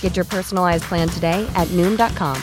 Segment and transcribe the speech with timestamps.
[0.00, 2.40] Get your personalized plan today at Noom.com.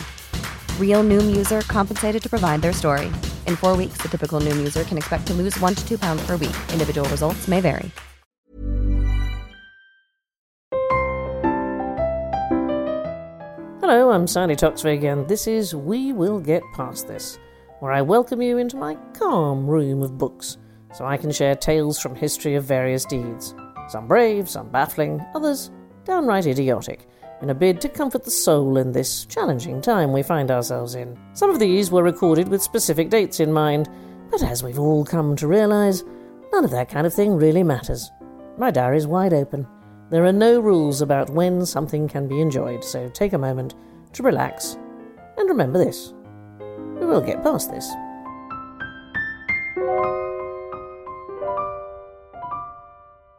[0.78, 3.06] Real Noom user compensated to provide their story.
[3.48, 6.24] In four weeks, the typical Noom user can expect to lose one to two pounds
[6.24, 6.54] per week.
[6.72, 7.90] Individual results may vary.
[13.80, 17.38] Hello, I'm Sandi Toksvig, and this is We Will Get Past This,
[17.80, 20.56] where I welcome you into my calm room of books
[20.94, 23.54] so I can share tales from history of various deeds.
[23.90, 25.70] Some brave, some baffling, others
[26.04, 27.06] downright idiotic
[27.42, 31.18] in a bid to comfort the soul in this challenging time we find ourselves in.
[31.32, 33.88] Some of these were recorded with specific dates in mind,
[34.30, 36.02] but as we've all come to realise,
[36.52, 38.10] none of that kind of thing really matters.
[38.56, 39.66] My diary's wide open.
[40.10, 43.74] There are no rules about when something can be enjoyed, so take a moment
[44.12, 44.76] to relax
[45.36, 46.14] and remember this.
[47.00, 47.88] We will get past this.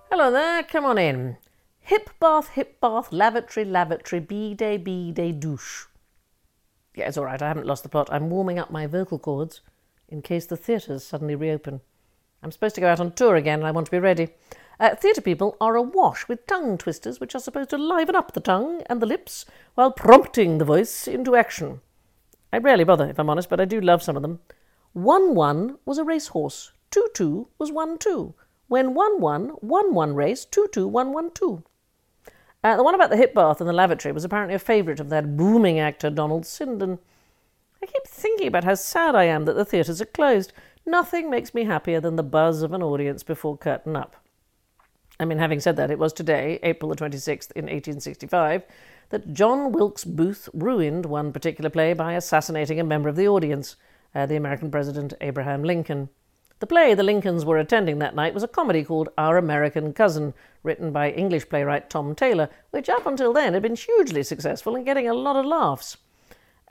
[0.10, 1.38] Hello there, come on in.
[1.86, 5.86] Hip bath, hip bath, lavatory, lavatory, bidet, bidet, douche.
[6.96, 7.40] Yeah, it's all right.
[7.40, 8.10] I haven't lost the plot.
[8.12, 9.62] I'm warming up my vocal cords
[10.10, 11.82] in case the theatres suddenly reopen.
[12.42, 14.30] I'm supposed to go out on tour again, and I want to be ready.
[14.80, 18.40] Uh, theatre people are awash with tongue twisters, which are supposed to liven up the
[18.40, 19.46] tongue and the lips
[19.76, 21.82] while prompting the voice into action.
[22.52, 24.40] I rarely bother, if I'm honest, but I do love some of them.
[24.94, 26.72] One one was a racehorse.
[26.90, 28.34] Two two was one two.
[28.68, 31.64] When one one, one one race, two two, one one two.
[32.66, 35.10] Uh, the one about the hip bath and the lavatory was apparently a favourite of
[35.10, 36.98] that booming actor Donald Sinden.
[37.80, 40.52] I keep thinking about how sad I am that the theatres are closed.
[40.84, 44.16] Nothing makes me happier than the buzz of an audience before curtain up.
[45.20, 48.64] I mean, having said that, it was today, April the 26th in 1865,
[49.10, 53.76] that John Wilkes Booth ruined one particular play by assassinating a member of the audience,
[54.16, 56.10] uh, the American President Abraham Lincoln.
[56.60, 60.34] The play the Lincolns were attending that night was a comedy called Our American Cousin,
[60.64, 64.86] written by English playwright Tom Taylor, which up until then had been hugely successful and
[64.86, 65.98] getting a lot of laughs.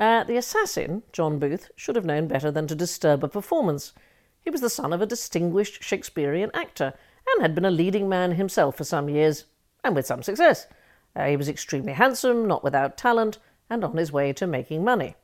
[0.00, 3.92] Uh, the assassin, John Booth, should have known better than to disturb a performance.
[4.40, 6.94] He was the son of a distinguished Shakespearean actor
[7.32, 9.44] and had been a leading man himself for some years,
[9.84, 10.66] and with some success.
[11.14, 15.14] Uh, he was extremely handsome, not without talent, and on his way to making money.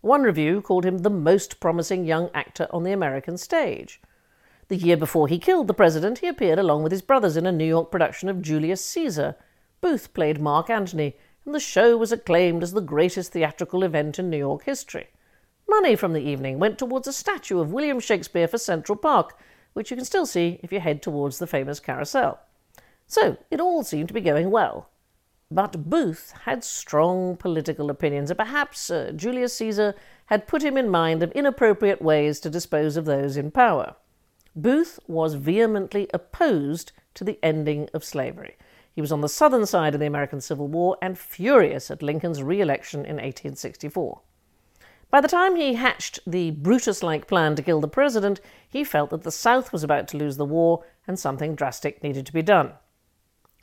[0.00, 4.00] One review called him the most promising young actor on the American stage.
[4.68, 7.52] The year before he killed the president, he appeared along with his brothers in a
[7.52, 9.34] New York production of Julius Caesar.
[9.80, 14.28] Booth played Mark Antony, and the show was acclaimed as the greatest theatrical event in
[14.28, 15.08] New York history.
[15.66, 19.38] Money from the evening went towards a statue of William Shakespeare for Central Park,
[19.72, 22.38] which you can still see if you head towards the famous carousel.
[23.06, 24.90] So it all seemed to be going well.
[25.50, 29.94] But Booth had strong political opinions, and perhaps uh, Julius Caesar
[30.26, 33.96] had put him in mind of inappropriate ways to dispose of those in power.
[34.56, 38.56] Booth was vehemently opposed to the ending of slavery.
[38.94, 42.42] He was on the southern side of the American Civil War and furious at Lincoln's
[42.42, 44.20] re election in 1864.
[45.10, 49.10] By the time he hatched the Brutus like plan to kill the president, he felt
[49.10, 52.42] that the South was about to lose the war and something drastic needed to be
[52.42, 52.72] done.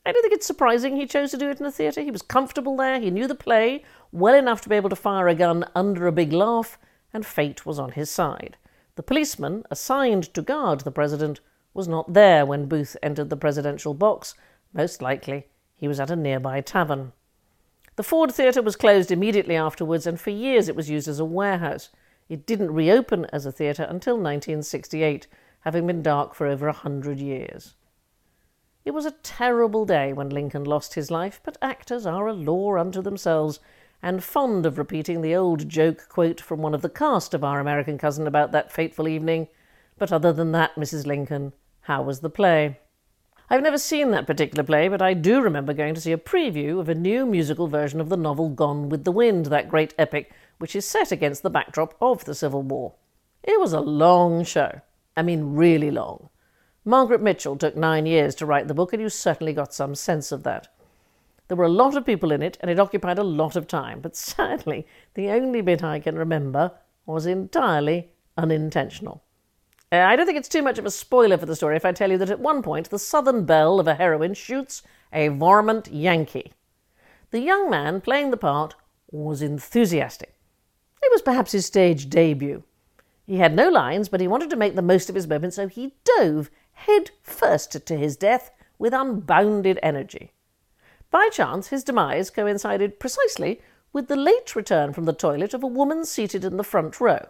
[0.06, 2.02] I don't think it's surprising he chose to do it in a theatre.
[2.02, 5.28] He was comfortable there, he knew the play well enough to be able to fire
[5.28, 6.78] a gun under a big laugh,
[7.14, 8.58] and fate was on his side.
[8.96, 11.42] The policeman assigned to guard the president
[11.74, 14.36] was not there when Booth entered the presidential box.
[14.74, 17.12] Most likely, he was at a nearby tavern.
[17.98, 21.26] The Ford Theatre was closed immediately afterwards, and for years it was used as a
[21.26, 21.90] warehouse.
[22.28, 25.28] It didn't reopen as a theatre until 1968,
[25.62, 27.76] having been dark for over a hundred years.
[28.86, 32.78] It was a terrible day when Lincoln lost his life, but actors are a law
[32.78, 33.60] unto themselves,
[34.02, 37.60] and fond of repeating the old joke quote from one of the cast of Our
[37.60, 39.48] American Cousin about that fateful evening.
[39.98, 41.06] But other than that, Mrs.
[41.06, 42.80] Lincoln, how was the play?
[43.50, 46.80] I've never seen that particular play, but I do remember going to see a preview
[46.80, 50.32] of a new musical version of the novel Gone with the Wind, that great epic,
[50.58, 52.96] which is set against the backdrop of the Civil War.
[53.44, 54.82] It was a long show.
[55.16, 56.30] I mean, really long.
[56.84, 60.32] Margaret Mitchell took nine years to write the book, and you certainly got some sense
[60.32, 60.68] of that.
[61.48, 64.00] There were a lot of people in it, and it occupied a lot of time,
[64.02, 66.72] but sadly, the only bit I can remember
[67.06, 69.24] was entirely unintentional.
[69.92, 71.92] Uh, I don't think it's too much of a spoiler for the story if I
[71.92, 74.82] tell you that at one point the southern belle of a heroine shoots
[75.14, 76.54] a varmint Yankee.
[77.30, 78.76] The young man playing the part
[79.12, 80.36] was enthusiastic.
[81.04, 82.64] It was perhaps his stage debut.
[83.26, 85.68] He had no lines, but he wanted to make the most of his moment, so
[85.68, 90.34] he dove head first to his death with unbounded energy.
[91.16, 93.62] By chance, his demise coincided precisely
[93.94, 97.30] with the late return from the toilet of a woman seated in the front row.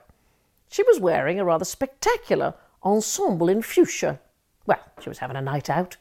[0.71, 4.19] She was wearing a rather spectacular ensemble in fuchsia.
[4.65, 5.97] Well, she was having a night out.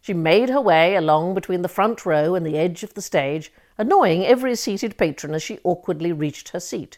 [0.00, 3.52] She made her way along between the front row and the edge of the stage,
[3.76, 6.96] annoying every seated patron as she awkwardly reached her seat.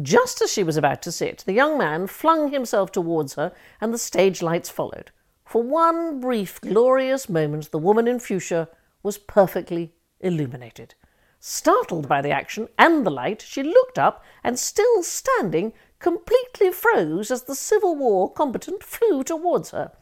[0.00, 3.50] Just as she was about to sit, the young man flung himself towards her,
[3.80, 5.10] and the stage lights followed.
[5.44, 8.68] For one brief, glorious moment, the woman in fuchsia
[9.02, 10.94] was perfectly illuminated.
[11.38, 17.30] Startled by the action and the light, she looked up and, still standing, completely froze
[17.30, 19.92] as the Civil War combatant flew towards her.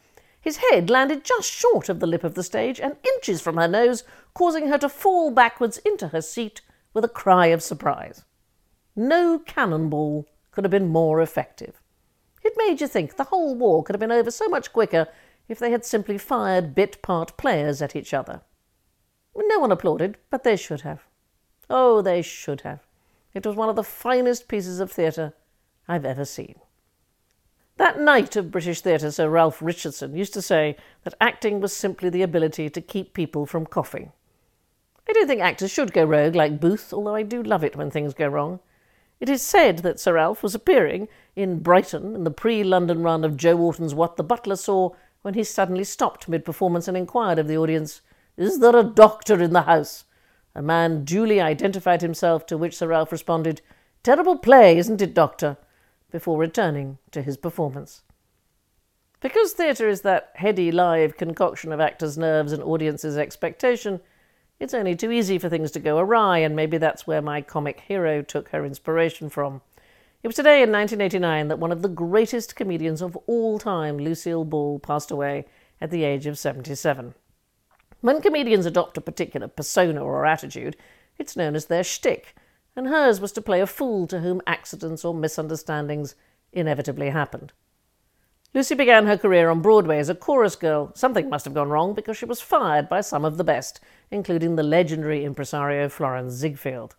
[0.40, 3.68] His head landed just short of the lip of the stage and inches from her
[3.68, 4.04] nose,
[4.34, 6.60] causing her to fall backwards into her seat
[6.92, 8.24] with a cry of surprise.
[8.96, 11.80] No cannonball could have been more effective.
[12.42, 15.06] It made you think the whole war could have been over so much quicker
[15.48, 18.42] if they had simply fired bit part players at each other.
[19.36, 21.02] No one applauded, but they should have.
[21.70, 22.80] Oh, they should have.
[23.34, 25.34] It was one of the finest pieces of theatre
[25.86, 26.56] I've ever seen.
[27.76, 32.10] That knight of British theatre, Sir Ralph Richardson, used to say that acting was simply
[32.10, 34.12] the ability to keep people from coughing.
[35.08, 37.90] I don't think actors should go rogue like Booth, although I do love it when
[37.90, 38.60] things go wrong.
[39.20, 43.24] It is said that Sir Ralph was appearing in Brighton in the pre London run
[43.24, 44.90] of Joe Orton's What the Butler Saw
[45.22, 48.00] when he suddenly stopped mid performance and inquired of the audience,
[48.38, 50.04] Is there a doctor in the house?
[50.54, 53.62] A man duly identified himself, to which Sir Ralph responded,
[54.04, 55.56] Terrible play, isn't it, Doctor?
[56.12, 58.02] before returning to his performance.
[59.20, 64.00] Because theatre is that heady, live concoction of actors' nerves and audiences' expectation,
[64.60, 67.80] it's only too easy for things to go awry, and maybe that's where my comic
[67.80, 69.62] hero took her inspiration from.
[70.22, 74.44] It was today in 1989 that one of the greatest comedians of all time, Lucille
[74.44, 75.46] Ball, passed away
[75.80, 77.14] at the age of 77.
[78.00, 80.76] When comedians adopt a particular persona or attitude,
[81.18, 82.36] it's known as their shtick,
[82.76, 86.14] and hers was to play a fool to whom accidents or misunderstandings
[86.52, 87.52] inevitably happened.
[88.54, 90.92] Lucy began her career on Broadway as a chorus girl.
[90.94, 93.80] Something must have gone wrong because she was fired by some of the best,
[94.10, 96.94] including the legendary impresario Florenz Ziegfeld.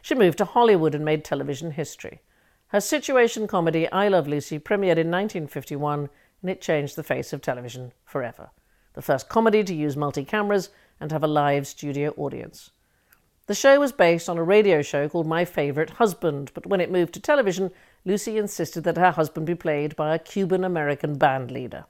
[0.00, 2.20] She moved to Hollywood and made television history.
[2.68, 6.08] Her situation comedy I Love Lucy premiered in 1951
[6.40, 8.50] and it changed the face of television forever.
[8.94, 12.70] The first comedy to use multi cameras and have a live studio audience.
[13.46, 16.92] The show was based on a radio show called My Favorite Husband, but when it
[16.92, 17.70] moved to television,
[18.04, 21.86] Lucy insisted that her husband be played by a Cuban American band leader.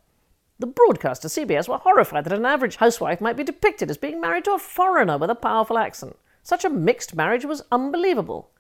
[0.59, 4.45] The broadcaster, CBS, were horrified that an average housewife might be depicted as being married
[4.45, 6.17] to a foreigner with a powerful accent.
[6.43, 8.51] Such a mixed marriage was unbelievable.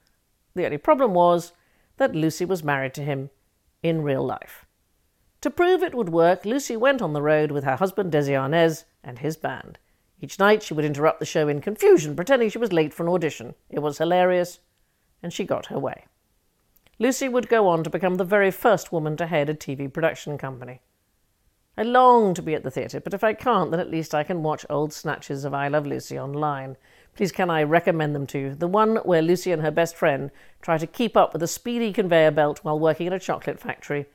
[0.55, 1.53] The only problem was
[1.97, 3.31] that Lucy was married to him
[3.83, 4.67] in real life.
[5.43, 8.85] To prove it would work, Lucy went on the road with her husband Desi Arnaz
[9.03, 9.77] and his band.
[10.21, 13.09] Each night she would interrupt the show in confusion, pretending she was late for an
[13.09, 13.57] audition.
[13.69, 14.61] It was hilarious,
[15.21, 16.05] and she got her way.
[17.01, 20.39] Lucy would go on to become the very first woman to head a TV production
[20.39, 20.81] company.
[21.77, 24.23] I long to be at the theatre, but if I can't, then at least I
[24.23, 26.77] can watch old snatches of I Love Lucy online.
[27.17, 28.55] Please, can I recommend them to you?
[28.55, 30.31] The one where Lucy and her best friend
[30.61, 34.07] try to keep up with a speedy conveyor belt while working in a chocolate factory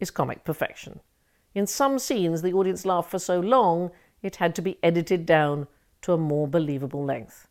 [0.00, 1.00] is comic perfection.
[1.54, 3.90] In some scenes, the audience laughed for so long
[4.22, 5.66] it had to be edited down
[6.02, 7.48] to a more believable length.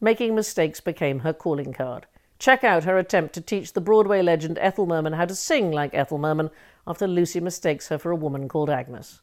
[0.00, 2.06] Making mistakes became her calling card.
[2.38, 5.94] Check out her attempt to teach the Broadway legend Ethel Merman how to sing like
[5.94, 6.50] Ethel Merman
[6.86, 9.22] after Lucy mistakes her for a woman called Agnes.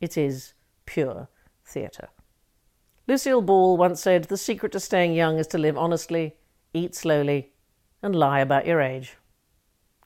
[0.00, 0.54] It is
[0.86, 1.28] pure
[1.64, 2.08] theatre.
[3.06, 6.36] Lucille Ball once said, The secret to staying young is to live honestly,
[6.72, 7.52] eat slowly,
[8.02, 9.16] and lie about your age.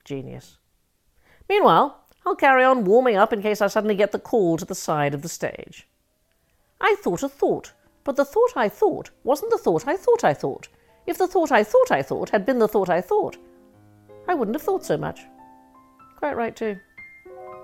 [0.04, 0.58] Genius.
[1.48, 4.74] Meanwhile, I'll carry on warming up in case I suddenly get the call to the
[4.74, 5.86] side of the stage.
[6.80, 7.72] I thought a thought,
[8.04, 10.68] but the thought I thought wasn't the thought I thought I thought.
[11.06, 13.38] If the thought I thought I thought had been the thought I thought,
[14.28, 15.20] I wouldn't have thought so much.
[16.16, 16.76] Quite right, too.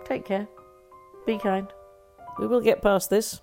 [0.05, 0.49] Take care.
[1.27, 1.69] Be kind.
[2.39, 3.43] We will get past this.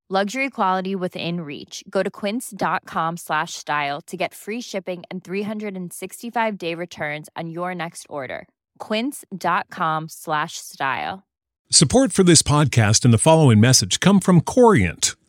[0.13, 1.85] Luxury quality within reach.
[1.89, 8.07] Go to quince.com slash style to get free shipping and 365-day returns on your next
[8.09, 8.49] order.
[8.79, 11.23] quince.com slash style.
[11.71, 15.15] Support for this podcast and the following message come from Corient.